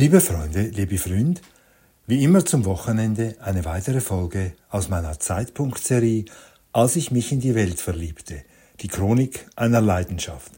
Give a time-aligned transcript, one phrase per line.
[0.00, 1.42] Liebe Freunde, liebe Freund,
[2.06, 6.26] wie immer zum Wochenende eine weitere Folge aus meiner Zeitpunktserie
[6.70, 8.44] Als ich mich in die Welt verliebte,
[8.78, 10.52] die Chronik einer Leidenschaft.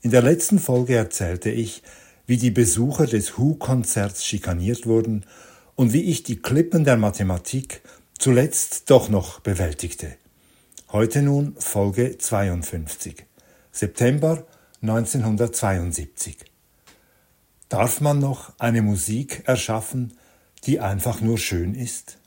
[0.00, 1.84] In der letzten Folge erzählte ich,
[2.26, 5.26] wie die Besucher des Who-Konzerts schikaniert wurden
[5.76, 7.82] und wie ich die Klippen der Mathematik
[8.18, 10.16] zuletzt doch noch bewältigte.
[10.90, 13.26] Heute nun Folge 52.
[13.70, 14.44] September
[14.82, 16.55] 1972.
[17.68, 20.12] Darf man noch eine Musik erschaffen,
[20.64, 22.18] die einfach nur schön ist?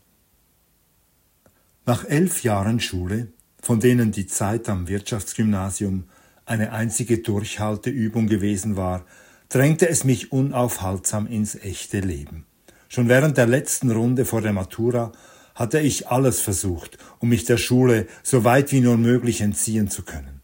[1.86, 3.30] Nach elf Jahren Schule,
[3.62, 6.10] von denen die Zeit am Wirtschaftsgymnasium
[6.46, 9.06] eine einzige Durchhalteübung gewesen war,
[9.48, 12.46] drängte es mich unaufhaltsam ins echte Leben.
[12.90, 15.14] Schon während der letzten Runde vor der Matura
[15.56, 20.04] hatte ich alles versucht, um mich der Schule so weit wie nur möglich entziehen zu
[20.04, 20.39] können.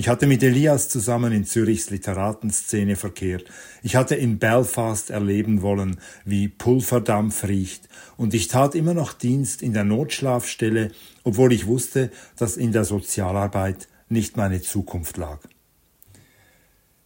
[0.00, 3.46] Ich hatte mit Elias zusammen in Zürichs Literatenszene verkehrt.
[3.82, 7.88] Ich hatte in Belfast erleben wollen, wie Pulverdampf riecht.
[8.16, 10.92] Und ich tat immer noch Dienst in der Notschlafstelle,
[11.24, 15.40] obwohl ich wusste, dass in der Sozialarbeit nicht meine Zukunft lag.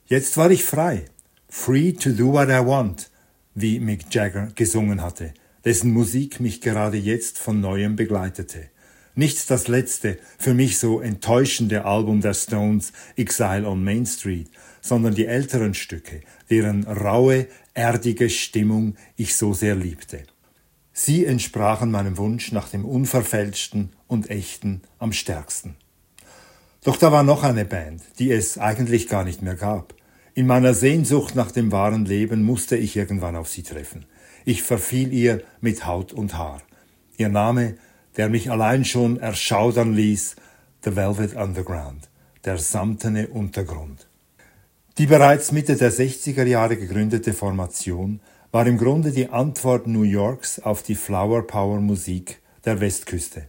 [0.05, 1.07] Jetzt war ich frei.
[1.49, 3.11] Free to do what I want,
[3.55, 5.33] wie Mick Jagger gesungen hatte,
[5.65, 8.69] dessen Musik mich gerade jetzt von neuem begleitete.
[9.15, 14.49] Nicht das letzte, für mich so enttäuschende Album der Stones, Exile on Main Street,
[14.81, 20.23] sondern die älteren Stücke, deren raue, erdige Stimmung ich so sehr liebte.
[20.95, 25.77] Sie entsprachen meinem Wunsch nach dem Unverfälschten und Echten am stärksten.
[26.85, 29.95] Doch da war noch eine Band, die es eigentlich gar nicht mehr gab.
[30.35, 34.07] In meiner Sehnsucht nach dem wahren Leben musste ich irgendwann auf sie treffen.
[34.45, 36.63] Ich verfiel ihr mit Haut und Haar.
[37.19, 37.77] Ihr Name
[38.17, 40.37] der mich allein schon erschaudern ließ,
[40.85, 42.09] The Velvet Underground,
[42.45, 44.09] der samtene Untergrund.
[44.99, 50.59] Die bereits Mitte der 60er Jahre gegründete Formation war im Grunde die Antwort New Yorks
[50.59, 53.47] auf die Flower Power Musik der Westküste.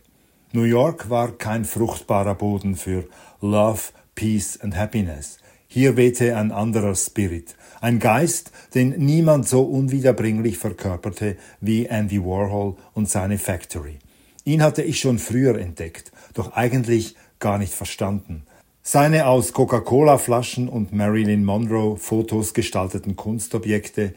[0.53, 3.05] New York war kein fruchtbarer Boden für
[3.41, 3.81] Love,
[4.15, 5.39] Peace and Happiness.
[5.67, 12.75] Hier wehte ein anderer Spirit, ein Geist, den niemand so unwiederbringlich verkörperte wie Andy Warhol
[12.93, 13.97] und seine Factory.
[14.45, 18.43] Ihn hatte ich schon früher entdeckt, doch eigentlich gar nicht verstanden.
[18.81, 24.13] Seine aus Coca-Cola-Flaschen und Marilyn Monroe Fotos gestalteten Kunstobjekte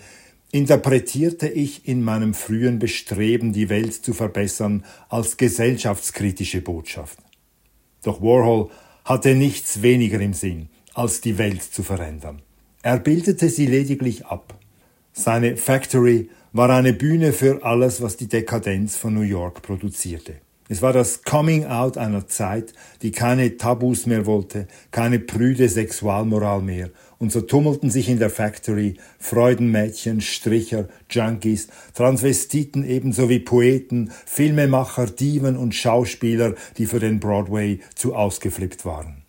[0.50, 7.18] interpretierte ich in meinem frühen Bestreben, die Welt zu verbessern, als gesellschaftskritische Botschaft.
[8.02, 8.70] Doch Warhol
[9.04, 12.42] hatte nichts weniger im Sinn, als die Welt zu verändern.
[12.82, 14.54] Er bildete sie lediglich ab.
[15.12, 20.36] Seine Factory war eine Bühne für alles, was die Dekadenz von New York produzierte.
[20.70, 22.72] Es war das Coming Out einer Zeit,
[23.02, 28.30] die keine Tabus mehr wollte, keine prüde Sexualmoral mehr, und so tummelten sich in der
[28.30, 37.20] Factory Freudenmädchen, Stricher, Junkies, Transvestiten ebenso wie Poeten, Filmemacher, Diven und Schauspieler, die für den
[37.20, 39.24] Broadway zu ausgeflippt waren.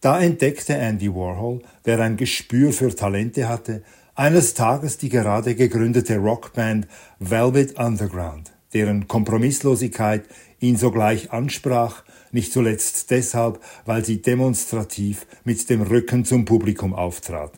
[0.00, 3.82] Da entdeckte Andy Warhol, der ein Gespür für Talente hatte,
[4.14, 6.86] eines Tages die gerade gegründete Rockband
[7.18, 10.24] Velvet Underground, deren Kompromisslosigkeit
[10.60, 17.52] ihn sogleich ansprach, nicht zuletzt deshalb, weil sie demonstrativ mit dem Rücken zum Publikum auftrat.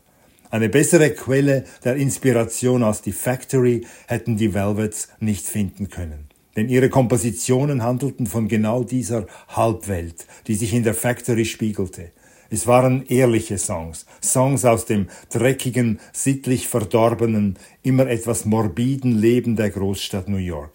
[0.51, 6.29] Eine bessere Quelle der Inspiration als die Factory hätten die Velvets nicht finden können.
[6.57, 12.13] Denn ihre Kompositionen handelten von genau dieser Halbwelt, die sich in der Factory spiegelte.
[12.51, 19.71] Es waren ehrliche Songs, Songs aus dem dreckigen, sittlich verdorbenen, immer etwas morbiden Leben der
[19.71, 20.73] Großstadt New York.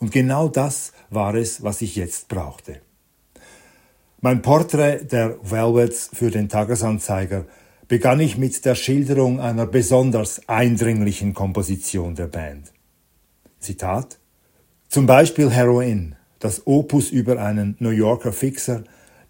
[0.00, 2.80] Und genau das war es, was ich jetzt brauchte.
[4.20, 7.44] Mein Porträt der Velvets für den Tagesanzeiger
[7.88, 12.72] begann ich mit der Schilderung einer besonders eindringlichen Komposition der Band.
[13.60, 14.18] Zitat
[14.88, 18.84] Zum Beispiel Heroin, das Opus über einen New Yorker Fixer,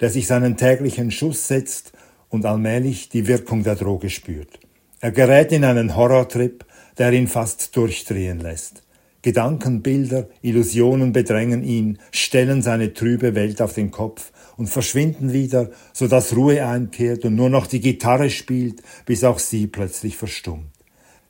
[0.05, 1.93] der sich seinen täglichen Schuss setzt
[2.29, 4.61] und allmählich die Wirkung der Droge spürt.
[5.01, 6.67] Er gerät in einen Horrortrip,
[6.99, 8.83] der ihn fast durchdrehen lässt.
[9.23, 15.71] Gedanken, Bilder, Illusionen bedrängen ihn, stellen seine trübe Welt auf den Kopf und verschwinden wieder,
[15.95, 20.67] so dass Ruhe einkehrt und nur noch die Gitarre spielt, bis auch sie plötzlich verstummt.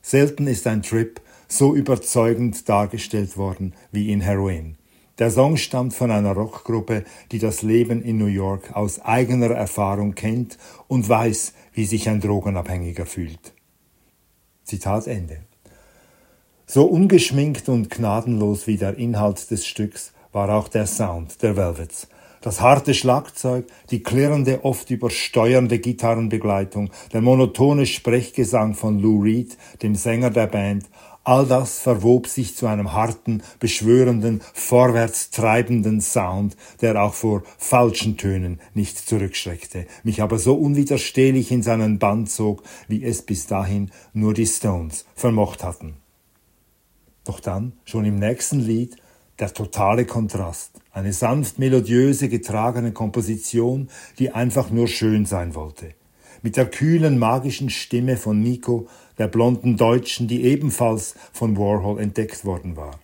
[0.03, 4.75] Selten ist ein Trip so überzeugend dargestellt worden wie in Heroin.
[5.19, 10.17] Der Song stammt von einer Rockgruppe, die das Leben in New York aus eigener Erfahrung
[10.17, 10.59] kennt
[10.89, 13.55] und weiß, wie sich ein Drogenabhängiger fühlt.
[14.65, 15.39] Zitat Ende.
[16.67, 22.09] So ungeschminkt und gnadenlos wie der Inhalt des Stücks war auch der Sound der Velvets.
[22.45, 29.95] Das harte Schlagzeug, die klirrende, oft übersteuernde Gitarrenbegleitung, der monotone Sprechgesang von Lou Reed, dem
[29.95, 30.85] Sänger der Band,
[31.25, 38.19] all das verwob sich zu einem harten, beschwörenden, vorwärts treibenden Sound, der auch vor falschen
[38.19, 43.91] Tönen nicht zurückschreckte, mich aber so unwiderstehlich in seinen Bann zog, wie es bis dahin
[44.13, 45.95] nur die Stones vermocht hatten.
[47.25, 48.97] Doch dann, schon im nächsten Lied,
[49.39, 50.81] der totale Kontrast.
[50.93, 53.89] Eine sanft melodiöse getragene Komposition,
[54.19, 55.95] die einfach nur schön sein wollte.
[56.43, 58.87] Mit der kühlen, magischen Stimme von Nico,
[59.19, 63.01] der blonden Deutschen, die ebenfalls von Warhol entdeckt worden war.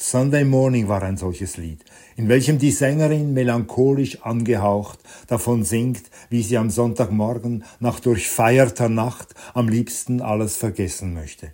[0.00, 1.84] Sunday Morning war ein solches Lied,
[2.16, 9.34] in welchem die Sängerin melancholisch angehaucht davon singt, wie sie am Sonntagmorgen nach durchfeierter Nacht
[9.54, 11.52] am liebsten alles vergessen möchte.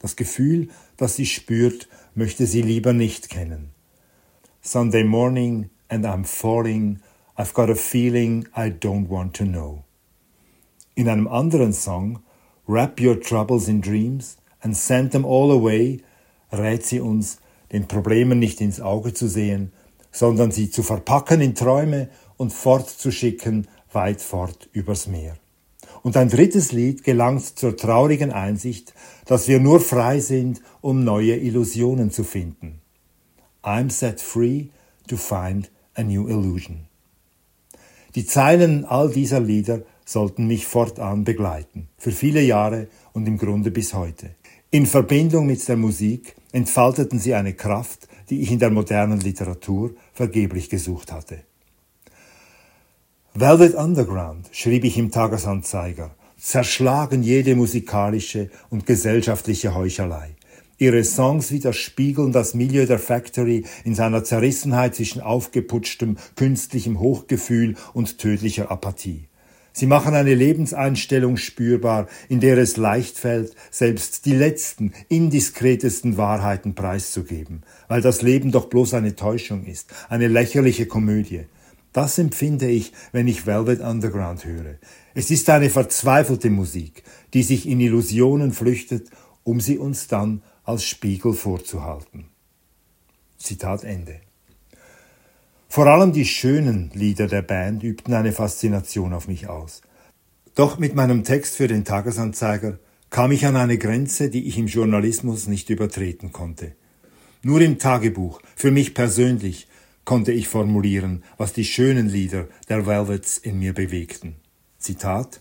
[0.00, 3.70] Das Gefühl, das sie spürt, möchte sie lieber nicht kennen.
[4.62, 7.00] Sunday morning and I'm falling,
[7.36, 9.84] I've got a feeling I don't want to know.
[10.94, 12.20] In einem anderen Song,
[12.66, 16.02] Wrap Your Troubles in Dreams and Send Them All Away,
[16.52, 17.38] rät sie uns,
[17.72, 19.72] den Problemen nicht ins Auge zu sehen,
[20.12, 25.36] sondern sie zu verpacken in Träume und fortzuschicken weit fort übers Meer.
[26.02, 28.94] Und ein drittes Lied gelangt zur traurigen Einsicht,
[29.26, 32.80] dass wir nur frei sind, um neue Illusionen zu finden.
[33.62, 34.68] I'm set free
[35.08, 36.86] to find a new illusion.
[38.14, 43.70] Die Zeilen all dieser Lieder sollten mich fortan begleiten, für viele Jahre und im Grunde
[43.70, 44.30] bis heute.
[44.70, 49.90] In Verbindung mit der Musik entfalteten sie eine Kraft, die ich in der modernen Literatur
[50.12, 51.42] vergeblich gesucht hatte.
[53.34, 60.34] Velvet Underground, schrieb ich im Tagesanzeiger, zerschlagen jede musikalische und gesellschaftliche Heuchelei.
[60.78, 68.18] Ihre Songs widerspiegeln das Milieu der Factory in seiner Zerrissenheit zwischen aufgeputschtem, künstlichem Hochgefühl und
[68.18, 69.28] tödlicher Apathie.
[69.72, 76.74] Sie machen eine Lebenseinstellung spürbar, in der es leicht fällt, selbst die letzten, indiskretesten Wahrheiten
[76.74, 81.44] preiszugeben, weil das Leben doch bloß eine Täuschung ist, eine lächerliche Komödie.
[81.92, 84.76] Das empfinde ich, wenn ich Velvet Underground höre.
[85.14, 87.02] Es ist eine verzweifelte Musik,
[87.34, 89.08] die sich in Illusionen flüchtet,
[89.42, 92.26] um sie uns dann als Spiegel vorzuhalten.
[93.38, 94.20] Zitat Ende.
[95.68, 99.82] Vor allem die schönen Lieder der Band übten eine Faszination auf mich aus.
[100.54, 102.78] Doch mit meinem Text für den Tagesanzeiger
[103.08, 106.72] kam ich an eine Grenze, die ich im Journalismus nicht übertreten konnte.
[107.42, 109.68] Nur im Tagebuch, für mich persönlich,
[110.04, 114.36] konnte ich formulieren, was die schönen Lieder der Velvets in mir bewegten.
[114.78, 115.40] Zitat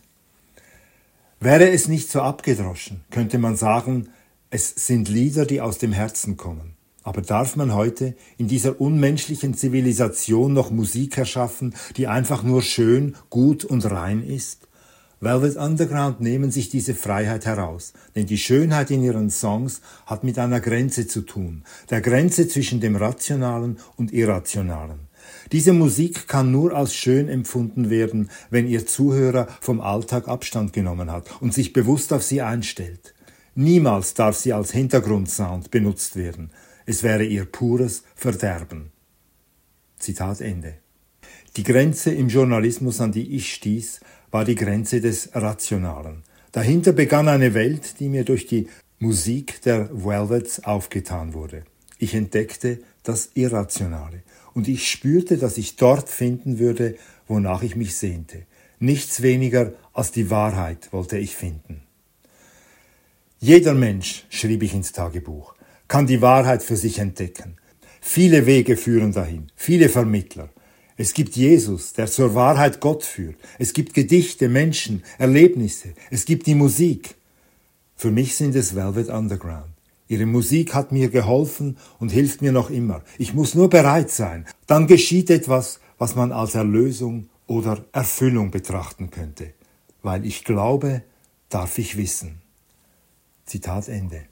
[1.40, 4.10] Wäre es nicht so abgedroschen, könnte man sagen,
[4.50, 6.74] es sind Lieder, die aus dem Herzen kommen.
[7.04, 13.16] Aber darf man heute in dieser unmenschlichen Zivilisation noch Musik erschaffen, die einfach nur schön,
[13.30, 14.69] gut und rein ist?
[15.22, 20.40] Velvet Underground nehmen sich diese Freiheit heraus, denn die Schönheit in ihren Songs hat mit
[20.40, 25.10] einer Grenze zu tun, der Grenze zwischen dem Rationalen und Irrationalen.
[25.52, 31.12] Diese Musik kann nur als schön empfunden werden, wenn ihr Zuhörer vom Alltag Abstand genommen
[31.12, 33.14] hat und sich bewusst auf sie einstellt.
[33.56, 36.52] Niemals darf sie als Hintergrundsound benutzt werden.
[36.86, 38.92] Es wäre ihr pures Verderben.
[39.98, 40.76] Zitat Ende.
[41.58, 44.00] Die Grenze im Journalismus, an die ich stieß,
[44.32, 46.24] war die Grenze des Rationalen.
[46.52, 48.68] Dahinter begann eine Welt, die mir durch die
[49.00, 51.64] Musik der Velvets aufgetan wurde.
[52.00, 56.96] Ich entdeckte das Irrationale und ich spürte, dass ich dort finden würde,
[57.28, 58.44] wonach ich mich sehnte.
[58.80, 61.82] Nichts weniger als die Wahrheit wollte ich finden.
[63.40, 65.56] Jeder Mensch, schrieb ich ins Tagebuch,
[65.88, 67.58] kann die Wahrheit für sich entdecken.
[68.02, 70.50] Viele Wege führen dahin, viele Vermittler.
[71.00, 73.38] Es gibt Jesus, der zur Wahrheit Gott führt.
[73.58, 75.94] Es gibt Gedichte, Menschen, Erlebnisse.
[76.12, 77.16] Es gibt die Musik.
[77.96, 79.72] Für mich sind es Velvet Underground.
[80.10, 83.02] Ihre Musik hat mir geholfen und hilft mir noch immer.
[83.18, 84.46] Ich muss nur bereit sein.
[84.68, 89.54] Dann geschieht etwas, was man als Erlösung oder Erfüllung betrachten könnte.
[90.04, 91.04] Weil ich glaube,
[91.48, 92.42] darf ich wissen.
[93.46, 94.24] Zitat Ende.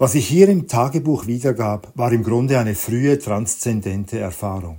[0.00, 4.78] Was ich hier im Tagebuch wiedergab, war im Grunde eine frühe transzendente Erfahrung.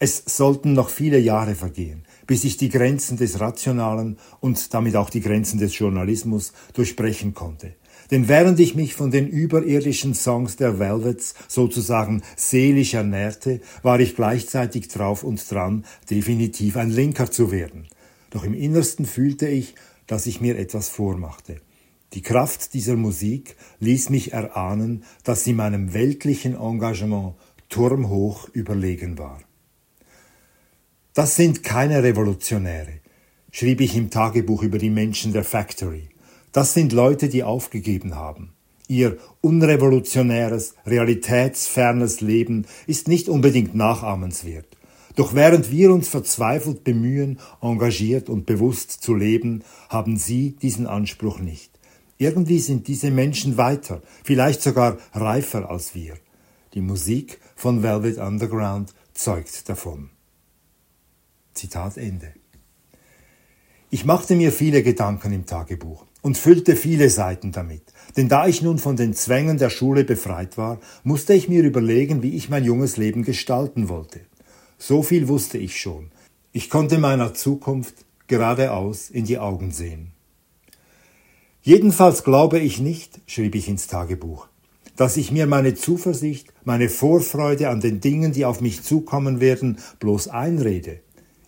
[0.00, 5.08] Es sollten noch viele Jahre vergehen, bis ich die Grenzen des Rationalen und damit auch
[5.08, 7.74] die Grenzen des Journalismus durchbrechen konnte.
[8.10, 14.16] Denn während ich mich von den überirdischen Songs der Velvets sozusagen seelisch ernährte, war ich
[14.16, 17.86] gleichzeitig drauf und dran, definitiv ein Linker zu werden.
[18.30, 19.76] Doch im Innersten fühlte ich,
[20.08, 21.60] dass ich mir etwas vormachte.
[22.12, 27.34] Die Kraft dieser Musik ließ mich erahnen, dass sie meinem weltlichen Engagement
[27.68, 29.40] turmhoch überlegen war.
[31.14, 33.00] Das sind keine Revolutionäre,
[33.50, 36.08] schrieb ich im Tagebuch über die Menschen der Factory.
[36.52, 38.52] Das sind Leute, die aufgegeben haben.
[38.88, 44.76] Ihr unrevolutionäres, realitätsfernes Leben ist nicht unbedingt nachahmenswert.
[45.16, 51.40] Doch während wir uns verzweifelt bemühen, engagiert und bewusst zu leben, haben sie diesen Anspruch
[51.40, 51.75] nicht.
[52.18, 56.14] Irgendwie sind diese Menschen weiter, vielleicht sogar reifer als wir.
[56.74, 60.10] Die Musik von Velvet Underground zeugt davon.
[61.54, 62.32] Zitat Ende.
[63.90, 67.82] Ich machte mir viele Gedanken im Tagebuch und füllte viele Seiten damit.
[68.16, 72.22] Denn da ich nun von den Zwängen der Schule befreit war, musste ich mir überlegen,
[72.22, 74.20] wie ich mein junges Leben gestalten wollte.
[74.76, 76.10] So viel wusste ich schon.
[76.52, 80.15] Ich konnte meiner Zukunft geradeaus in die Augen sehen.
[81.66, 84.46] Jedenfalls glaube ich nicht, schrieb ich ins Tagebuch,
[84.94, 89.78] dass ich mir meine Zuversicht, meine Vorfreude an den Dingen, die auf mich zukommen werden,
[89.98, 91.00] bloß einrede.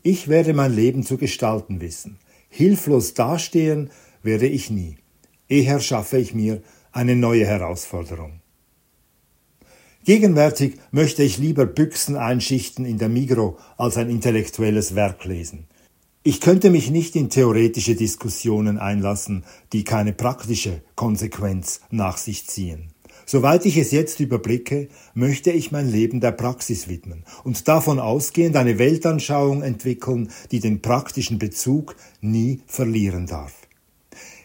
[0.03, 2.19] Ich werde mein Leben zu gestalten wissen.
[2.49, 3.91] Hilflos dastehen
[4.25, 4.97] werde ich nie.
[5.47, 8.41] Eher schaffe ich mir eine neue Herausforderung.
[10.05, 15.69] Gegenwärtig möchte ich lieber Büchsen einschichten in der Migro als ein intellektuelles Werk lesen.
[16.25, 22.89] Ich könnte mich nicht in theoretische Diskussionen einlassen, die keine praktische Konsequenz nach sich ziehen.
[23.25, 28.57] Soweit ich es jetzt überblicke, möchte ich mein Leben der Praxis widmen und davon ausgehend
[28.57, 33.53] eine Weltanschauung entwickeln, die den praktischen Bezug nie verlieren darf.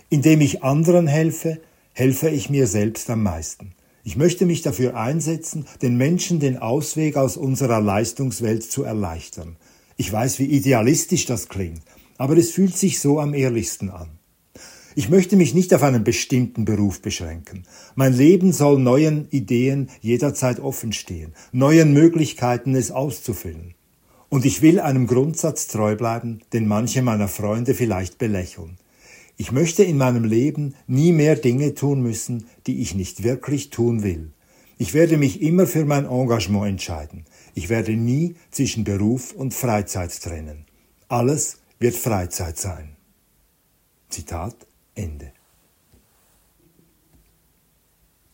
[0.09, 1.59] Indem ich anderen helfe,
[1.93, 3.73] helfe ich mir selbst am meisten.
[4.03, 9.55] Ich möchte mich dafür einsetzen, den Menschen den Ausweg aus unserer Leistungswelt zu erleichtern.
[9.95, 11.81] Ich weiß, wie idealistisch das klingt,
[12.17, 14.09] aber es fühlt sich so am ehrlichsten an.
[14.95, 17.63] Ich möchte mich nicht auf einen bestimmten Beruf beschränken.
[17.95, 23.73] Mein Leben soll neuen Ideen jederzeit offen stehen, neuen Möglichkeiten es auszufüllen.
[24.29, 28.77] Und ich will einem Grundsatz treu bleiben, den manche meiner Freunde vielleicht belächeln.
[29.37, 34.03] Ich möchte in meinem Leben nie mehr Dinge tun müssen, die ich nicht wirklich tun
[34.03, 34.31] will.
[34.77, 37.25] Ich werde mich immer für mein Engagement entscheiden.
[37.53, 40.65] Ich werde nie zwischen Beruf und Freizeit trennen.
[41.07, 42.95] Alles wird Freizeit sein.
[44.09, 44.55] Zitat
[44.95, 45.31] Ende.